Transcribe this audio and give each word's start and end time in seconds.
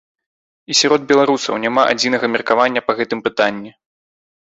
І 0.73 0.77
сярод 0.79 1.01
беларусаў 1.11 1.61
няма 1.67 1.81
адзінага 1.93 2.33
меркавання 2.39 2.87
па 2.91 3.01
гэтым 3.01 3.19
пытанні. 3.31 3.71